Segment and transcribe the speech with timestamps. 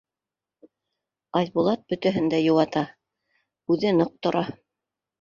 [1.41, 2.85] Айбулат бөтәһен дә йыуата,
[3.77, 4.47] үҙе ныҡ тора: